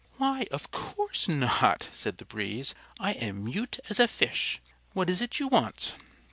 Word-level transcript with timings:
"Why, 0.17 0.47
of 0.51 0.71
course 0.71 1.27
not," 1.27 1.87
said 1.93 2.17
the 2.17 2.25
Breeze. 2.25 2.73
"I 2.99 3.11
am 3.11 3.43
mute 3.45 3.79
as 3.87 3.99
a 3.99 4.07
fish. 4.07 4.59
What 4.93 5.11
is 5.11 5.21
it 5.21 5.37
you 5.39 5.47
want?" 5.47 5.93